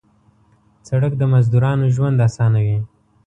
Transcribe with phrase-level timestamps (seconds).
[0.87, 2.77] سړک د مزدورانو ژوند اسانوي.